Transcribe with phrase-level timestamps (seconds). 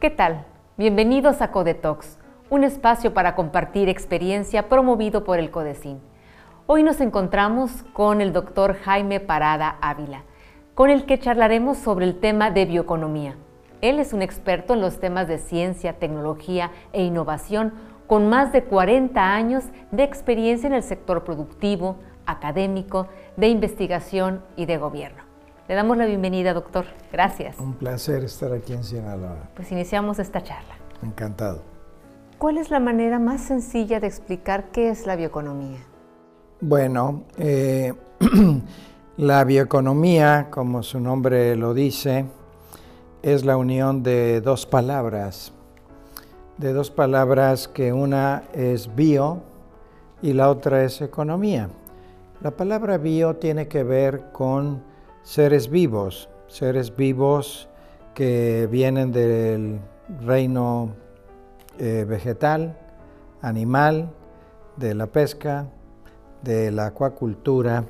[0.00, 0.44] ¿Qué tal?
[0.76, 2.18] Bienvenidos a Codetox,
[2.50, 5.98] un espacio para compartir experiencia promovido por el Codecin.
[6.68, 10.22] Hoy nos encontramos con el doctor Jaime Parada Ávila,
[10.76, 13.34] con el que charlaremos sobre el tema de bioeconomía.
[13.80, 17.72] Él es un experto en los temas de ciencia, tecnología e innovación,
[18.06, 24.66] con más de 40 años de experiencia en el sector productivo, académico, de investigación y
[24.66, 25.27] de gobierno.
[25.68, 26.86] Le damos la bienvenida, doctor.
[27.12, 27.58] Gracias.
[27.58, 29.50] Un placer estar aquí en Sinaloa.
[29.54, 30.76] Pues iniciamos esta charla.
[31.02, 31.60] Encantado.
[32.38, 35.80] ¿Cuál es la manera más sencilla de explicar qué es la bioeconomía?
[36.62, 37.92] Bueno, eh,
[39.18, 42.24] la bioeconomía, como su nombre lo dice,
[43.20, 45.52] es la unión de dos palabras,
[46.56, 49.42] de dos palabras que una es bio
[50.22, 51.68] y la otra es economía.
[52.40, 54.88] La palabra bio tiene que ver con
[55.22, 57.68] seres vivos, seres vivos
[58.14, 59.78] que vienen del
[60.24, 60.94] reino
[61.78, 62.76] eh, vegetal,
[63.42, 64.10] animal,
[64.76, 65.68] de la pesca,
[66.42, 67.84] de la acuacultura.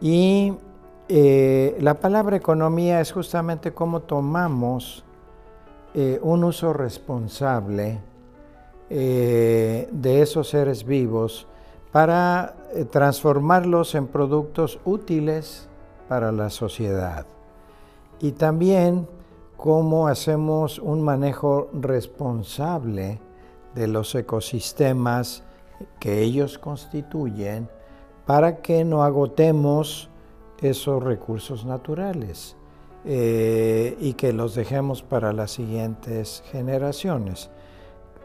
[0.00, 0.52] Y
[1.08, 5.04] eh, la palabra economía es justamente cómo tomamos
[5.94, 8.00] eh, un uso responsable
[8.90, 11.46] de esos seres vivos
[11.92, 12.54] para
[12.90, 15.68] transformarlos en productos útiles
[16.08, 17.26] para la sociedad.
[18.20, 19.06] Y también
[19.56, 23.20] cómo hacemos un manejo responsable
[23.74, 25.42] de los ecosistemas
[26.00, 27.68] que ellos constituyen
[28.26, 30.08] para que no agotemos
[30.60, 32.56] esos recursos naturales
[33.04, 37.50] eh, y que los dejemos para las siguientes generaciones.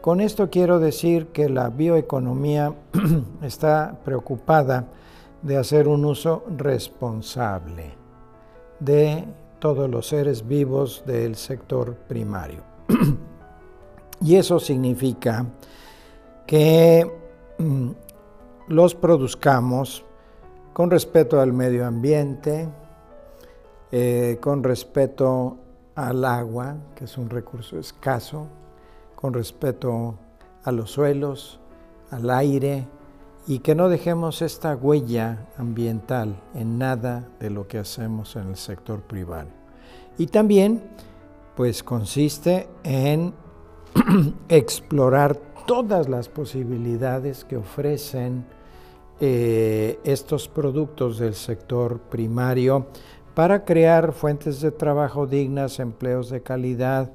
[0.00, 2.74] Con esto quiero decir que la bioeconomía
[3.42, 4.86] está preocupada
[5.44, 7.92] de hacer un uso responsable
[8.80, 9.24] de
[9.58, 12.62] todos los seres vivos del sector primario.
[14.20, 15.46] y eso significa
[16.46, 17.06] que
[17.58, 17.90] mm,
[18.68, 20.04] los produzcamos
[20.72, 22.66] con respeto al medio ambiente,
[23.92, 25.58] eh, con respeto
[25.94, 28.48] al agua, que es un recurso escaso,
[29.14, 30.16] con respeto
[30.64, 31.60] a los suelos,
[32.10, 32.86] al aire,
[33.46, 38.56] y que no dejemos esta huella ambiental en nada de lo que hacemos en el
[38.56, 39.48] sector privado.
[40.16, 40.82] Y también,
[41.54, 43.34] pues consiste en
[44.48, 48.46] explorar todas las posibilidades que ofrecen
[49.20, 52.86] eh, estos productos del sector primario
[53.34, 57.12] para crear fuentes de trabajo dignas, empleos de calidad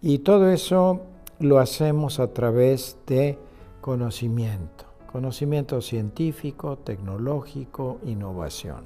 [0.00, 1.02] y todo eso
[1.40, 3.38] lo hacemos a través de
[3.80, 8.84] conocimiento conocimiento científico, tecnológico, innovación.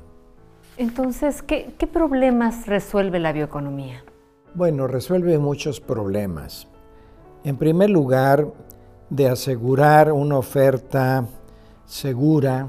[0.77, 4.05] Entonces, ¿qué, problemas resuelve la bioeconomía?
[4.55, 6.69] Bueno, resuelve muchos problemas.
[7.45, 8.47] En primer lugar,
[9.11, 11.27] de asegurar una oferta
[11.85, 12.69] segura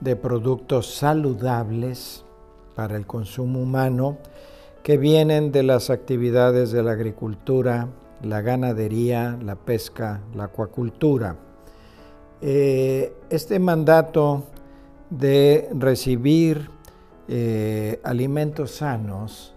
[0.00, 2.24] de productos saludables
[2.74, 4.18] para el consumo humano
[4.82, 7.88] que vienen de las actividades de la agricultura,
[8.22, 11.36] la ganadería, la pesca, la acuacultura.
[12.42, 14.44] Eh, este mandato
[15.08, 16.68] de recibir
[17.28, 19.54] eh, alimentos sanos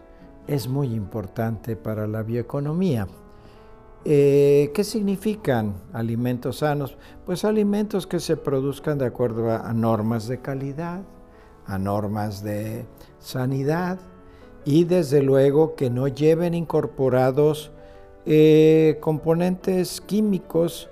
[0.47, 3.07] es muy importante para la bioeconomía.
[4.05, 6.97] Eh, ¿Qué significan alimentos sanos?
[7.25, 11.01] Pues alimentos que se produzcan de acuerdo a, normas de calidad,
[11.65, 12.85] a normas de
[13.19, 13.99] sanidad
[14.63, 17.71] y desde luego que no lleven incorporados
[19.01, 20.87] componentes químicos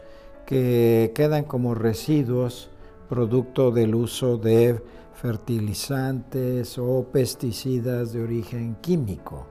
[0.47, 2.71] que quedan como residuos
[3.09, 4.81] producto del uso de
[5.13, 9.45] fertilizantes o pesticidas de origen químico.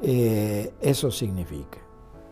[0.00, 1.78] Eh, eso significa.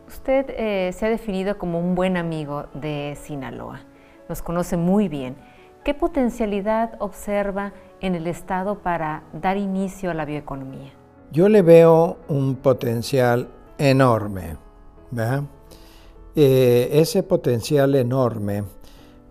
[0.09, 3.83] Usted eh, se ha definido como un buen amigo de Sinaloa,
[4.29, 5.37] nos conoce muy bien.
[5.85, 10.93] ¿Qué potencialidad observa en el Estado para dar inicio a la bioeconomía?
[11.31, 13.49] Yo le veo un potencial
[13.79, 14.57] enorme.
[15.13, 15.43] ¿verdad?
[16.35, 18.65] Eh, ese potencial enorme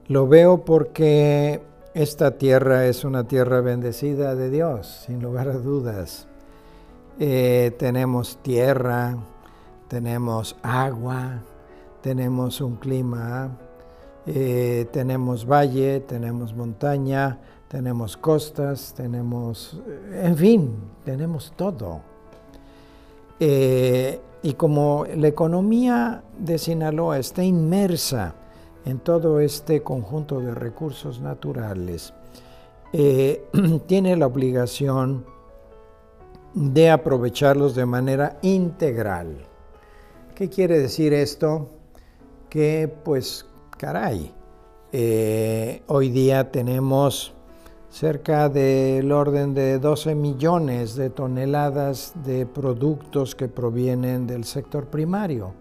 [0.07, 1.59] lo veo porque
[1.95, 6.27] esta tierra es una tierra bendecida de Dios, sin lugar a dudas.
[7.19, 9.17] Eh, tenemos tierra,
[9.87, 11.41] tenemos agua,
[12.01, 13.57] tenemos un clima,
[14.27, 19.81] eh, tenemos valle, tenemos montaña, tenemos costas, tenemos,
[20.13, 22.01] en fin, tenemos todo.
[24.43, 28.35] Y como la economía de Sinaloa está inmersa
[28.85, 32.13] en todo este conjunto de recursos naturales,
[32.93, 33.45] eh,
[33.87, 35.25] tiene la obligación
[36.53, 39.45] de aprovecharlos de manera integral.
[40.35, 41.69] ¿Qué quiere decir esto?
[42.49, 43.45] Que pues,
[43.77, 44.33] caray,
[44.91, 47.33] eh, hoy día tenemos
[47.91, 55.53] cerca del orden de 12 millones de toneladas de productos que provienen del sector primario,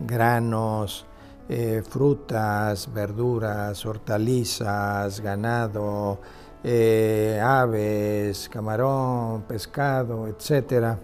[0.00, 1.04] granos,
[1.46, 6.18] eh, frutas, verduras, hortalizas, ganado,
[6.64, 10.96] eh, aves, camarón, pescado, etc.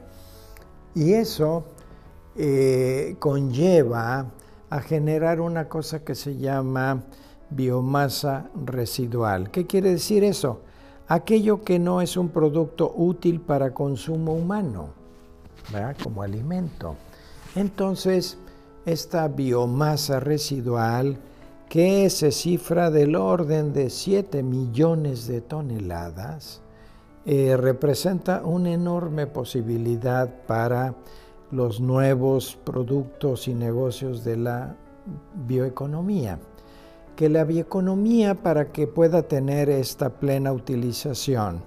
[0.95, 1.67] Y eso
[2.37, 4.27] eh, conlleva
[4.71, 7.05] a generar una cosa que se llama
[7.51, 9.51] biomasa residual.
[9.51, 10.61] ¿Qué quiere decir eso?
[11.09, 14.89] Aquello que no es un producto útil para consumo humano,
[16.03, 16.97] como alimento.
[17.55, 18.39] Entonces,
[18.87, 21.19] esta biomasa residual,
[21.69, 26.63] que se cifra del orden de 7 millones de toneladas,
[27.27, 30.95] eh, representa una enorme posibilidad para
[31.51, 34.77] los nuevos productos y negocios de la
[35.47, 36.39] bioeconomía
[37.17, 41.63] que la bioeconomía para que pueda tener esta plena utilización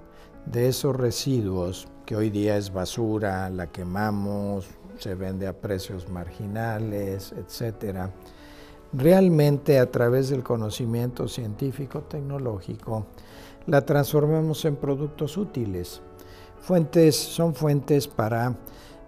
[0.45, 4.67] de esos residuos, que hoy día es basura, la quemamos,
[4.97, 8.09] se vende a precios marginales, etc.,
[8.94, 13.05] realmente a través del conocimiento científico tecnológico
[13.65, 16.01] la transformamos en productos útiles.
[16.61, 18.55] Fuentes, son fuentes para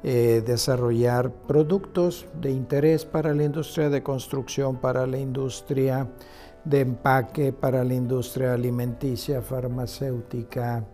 [0.04, 6.10] eh, desarrollar productos de interés para la industria de construcción, para la industria
[6.64, 10.86] de empaque, para la industria alimenticia, farmacéutica,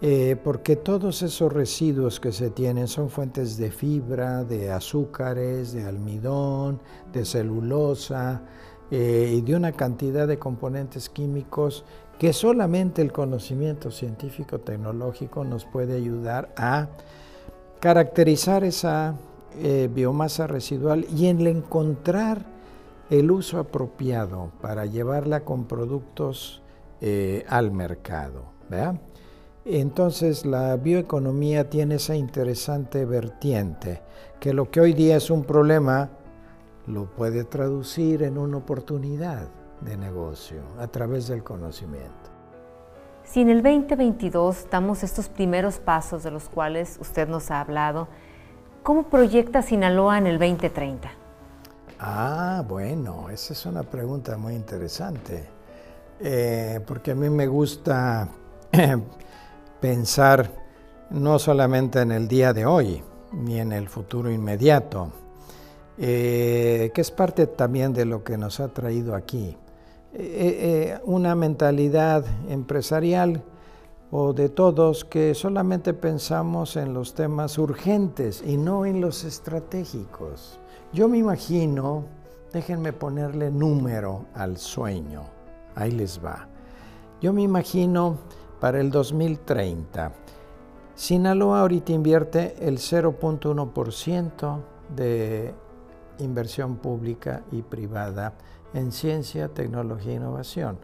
[0.00, 5.84] eh, porque todos esos residuos que se tienen son fuentes de fibra, de azúcares, de
[5.84, 6.80] almidón,
[7.12, 8.42] de celulosa
[8.90, 11.84] eh, y de una cantidad de componentes químicos
[12.18, 16.88] que solamente el conocimiento científico tecnológico nos puede ayudar a
[17.84, 19.14] caracterizar esa
[19.58, 22.46] eh, biomasa residual y en encontrar
[23.10, 26.62] el uso apropiado para llevarla con productos
[27.02, 28.44] eh, al mercado.
[29.66, 34.00] Entonces la bioeconomía tiene esa interesante vertiente,
[34.40, 36.08] que lo que hoy día es un problema,
[36.86, 39.46] lo puede traducir en una oportunidad
[39.82, 42.33] de negocio a través del conocimiento.
[43.24, 48.06] Si en el 2022 damos estos primeros pasos de los cuales usted nos ha hablado,
[48.82, 51.10] ¿cómo proyecta Sinaloa en el 2030?
[51.98, 55.48] Ah, bueno, esa es una pregunta muy interesante,
[56.20, 58.28] eh, porque a mí me gusta
[59.80, 60.50] pensar
[61.10, 65.10] no solamente en el día de hoy, ni en el futuro inmediato,
[65.96, 69.56] eh, que es parte también de lo que nos ha traído aquí.
[70.16, 73.42] Eh, eh, una mentalidad empresarial
[74.12, 80.60] o de todos que solamente pensamos en los temas urgentes y no en los estratégicos.
[80.92, 82.04] Yo me imagino,
[82.52, 85.24] déjenme ponerle número al sueño,
[85.74, 86.46] ahí les va.
[87.20, 88.18] Yo me imagino
[88.60, 90.12] para el 2030,
[90.94, 94.58] Sinaloa ahorita invierte el 0.1%
[94.94, 95.54] de
[96.18, 98.34] inversión pública y privada
[98.72, 100.78] en ciencia, tecnología e innovación.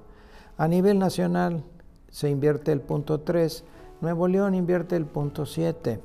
[0.56, 1.64] A nivel nacional
[2.10, 3.64] se invierte el punto 3,
[4.00, 6.00] Nuevo León invierte el punto 7,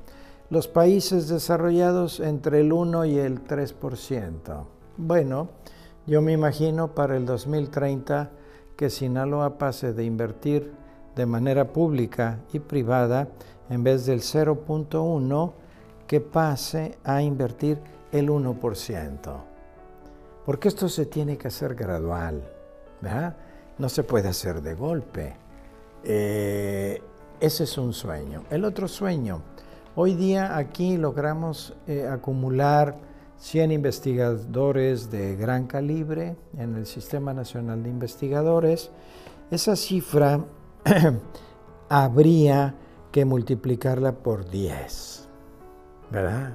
[0.49, 4.65] los países desarrollados entre el 1 y el 3%.
[4.97, 5.49] Bueno,
[6.07, 8.31] yo me imagino para el 2030
[8.75, 10.71] que Sinaloa pase de invertir
[11.15, 13.29] de manera pública y privada
[13.69, 15.53] en vez del 0.1
[16.07, 17.79] que pase a invertir
[18.11, 19.55] el 1%
[20.45, 22.43] porque esto se tiene que hacer gradual,
[23.01, 23.35] ¿verdad?
[23.77, 25.35] no se puede hacer de golpe.
[26.03, 27.01] Eh,
[27.39, 28.43] ese es un sueño.
[28.49, 29.41] El otro sueño,
[29.95, 32.95] hoy día aquí logramos eh, acumular
[33.37, 38.91] 100 investigadores de gran calibre en el Sistema Nacional de Investigadores.
[39.51, 40.45] Esa cifra
[41.89, 42.75] habría
[43.11, 45.27] que multiplicarla por 10,
[46.11, 46.53] ¿verdad?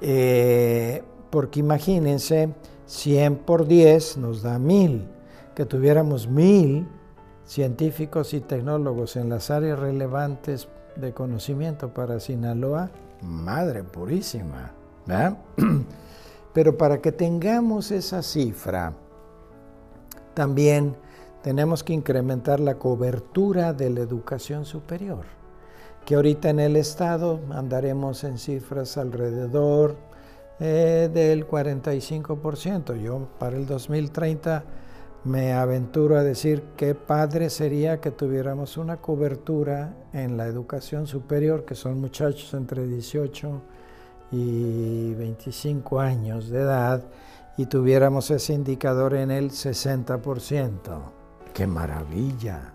[0.00, 2.50] Eh, porque imagínense,
[2.86, 5.08] 100 por 10 nos da 1000.
[5.54, 6.86] Que tuviéramos 1000
[7.44, 12.90] científicos y tecnólogos en las áreas relevantes de conocimiento para Sinaloa,
[13.22, 14.72] madre purísima.
[16.52, 18.92] Pero para que tengamos esa cifra,
[20.34, 20.96] también
[21.42, 25.24] tenemos que incrementar la cobertura de la educación superior,
[26.04, 29.96] que ahorita en el Estado andaremos en cifras alrededor
[30.60, 33.00] eh, del 45%.
[33.00, 34.64] Yo para el 2030
[35.24, 41.64] me aventuro a decir qué padre sería que tuviéramos una cobertura en la educación superior,
[41.64, 43.62] que son muchachos entre 18
[44.32, 47.04] y 25 años de edad
[47.56, 50.80] y tuviéramos ese indicador en el 60%.
[51.52, 52.72] ¡Qué maravilla!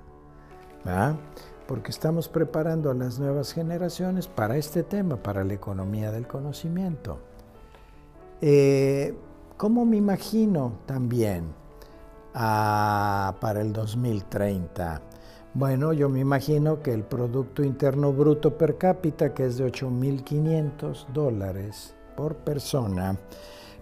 [1.67, 7.19] Porque estamos preparando a las nuevas generaciones para este tema, para la economía del conocimiento.
[8.41, 9.15] Eh,
[9.57, 11.45] ¿Cómo me imagino también
[12.33, 15.01] ah, para el 2030?
[15.53, 21.07] Bueno, yo me imagino que el Producto Interno Bruto per cápita, que es de 8.500
[21.07, 23.17] dólares por persona,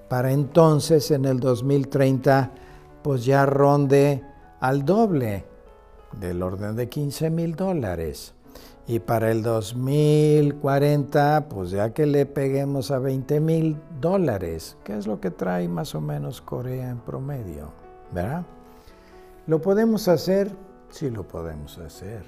[0.08, 2.52] para entonces en el 2030
[3.04, 4.24] pues ya ronde
[4.62, 5.46] al doble,
[6.20, 8.36] del orden de 15 mil dólares.
[8.88, 15.08] Y para el 2040, pues ya que le peguemos a 20 mil dólares, que es
[15.08, 17.72] lo que trae más o menos Corea en promedio,
[18.14, 18.46] ¿verdad?
[19.48, 20.52] ¿Lo podemos hacer?
[20.90, 22.24] Sí, lo podemos hacer.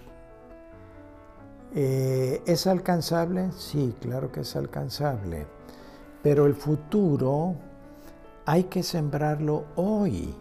[1.75, 3.51] Eh, ¿Es alcanzable?
[3.51, 5.45] Sí, claro que es alcanzable.
[6.23, 7.53] Pero el futuro
[8.45, 10.33] hay que sembrarlo hoy,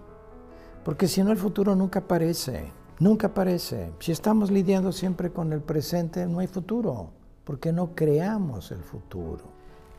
[0.84, 3.92] porque si no el futuro nunca aparece, nunca aparece.
[3.98, 7.10] Si estamos lidiando siempre con el presente, no hay futuro,
[7.44, 9.44] porque no creamos el futuro.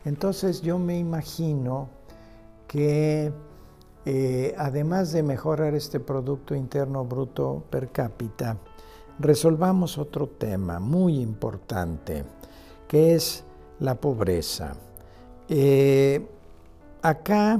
[0.05, 1.89] Entonces yo me imagino
[2.67, 3.31] que
[4.05, 8.57] eh, además de mejorar este Producto Interno Bruto per cápita,
[9.19, 12.23] resolvamos otro tema muy importante,
[12.87, 13.43] que es
[13.79, 14.75] la pobreza.
[15.49, 16.25] Eh,
[17.01, 17.59] acá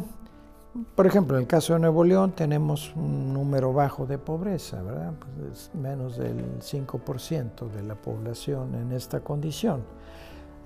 [0.96, 5.14] por ejemplo, en el caso de Nuevo León tenemos un número bajo de pobreza, ¿verdad?
[5.20, 9.84] Pues es menos del 5% de la población en esta condición.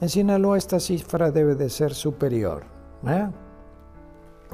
[0.01, 2.63] En Sinaloa esta cifra debe de ser superior.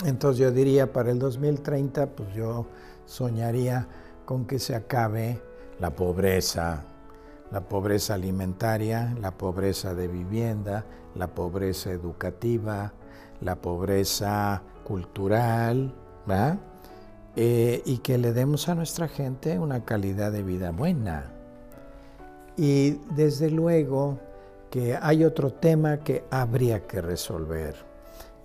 [0.05, 2.67] Entonces yo diría para el 2030, pues yo
[3.05, 3.87] soñaría
[4.25, 5.41] con que se acabe
[5.79, 6.83] la pobreza,
[7.51, 10.85] la pobreza alimentaria, la pobreza de vivienda,
[11.15, 12.93] la pobreza educativa,
[13.41, 15.93] la pobreza cultural,
[16.29, 16.57] ¿va?
[17.35, 21.25] Eh, y que le demos a nuestra gente una calidad de vida buena.
[22.55, 24.17] Y desde luego
[24.71, 27.75] que hay otro tema que habría que resolver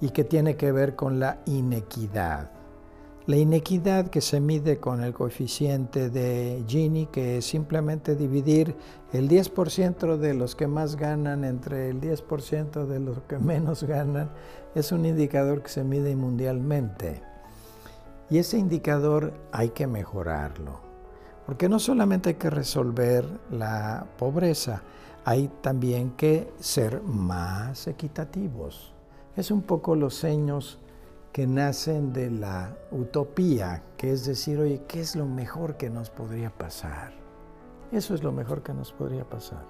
[0.00, 2.50] y que tiene que ver con la inequidad.
[3.26, 8.74] La inequidad que se mide con el coeficiente de Gini, que es simplemente dividir
[9.12, 14.28] el 10% de los que más ganan entre el 10% de los que menos ganan,
[14.74, 17.22] es un indicador que se mide mundialmente.
[18.28, 20.80] Y ese indicador hay que mejorarlo,
[21.46, 24.82] porque no solamente hay que resolver la pobreza,
[25.24, 28.92] hay también que ser más equitativos.
[29.36, 30.80] Es un poco los seños
[31.32, 36.10] que nacen de la utopía, que es decir, oye, ¿qué es lo mejor que nos
[36.10, 37.12] podría pasar?
[37.90, 39.64] Eso es lo mejor que nos podría pasar.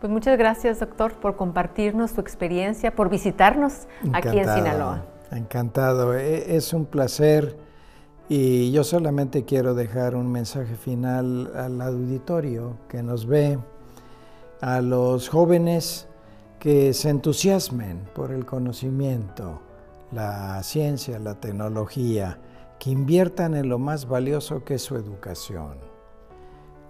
[0.00, 5.04] Pues muchas gracias, doctor, por compartirnos tu experiencia, por visitarnos aquí en Sinaloa.
[5.30, 7.56] Encantado, e, es un placer
[8.28, 13.58] y yo solamente quiero dejar un mensaje final al auditorio que nos ve,
[14.60, 16.06] a los jóvenes
[16.58, 19.60] que se entusiasmen por el conocimiento,
[20.12, 22.38] la ciencia, la tecnología,
[22.78, 25.78] que inviertan en lo más valioso que es su educación.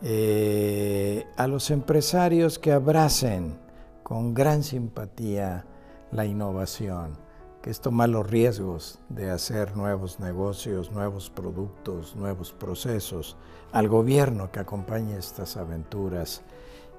[0.02, 3.58] Eh, a los empresarios que abracen
[4.02, 5.66] con gran simpatía
[6.10, 7.18] la innovación,
[7.60, 13.36] que es tomar los riesgos de hacer nuevos negocios, nuevos productos, nuevos procesos,
[13.72, 16.42] al gobierno que acompañe estas aventuras.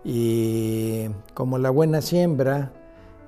[0.04, 2.72] Y como la buena siembra,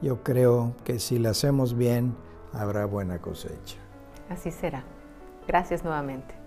[0.01, 2.15] yo creo que si la hacemos bien,
[2.53, 3.77] habrá buena cosecha.
[4.29, 4.83] Así será.
[5.47, 6.42] Gracias nuevamente.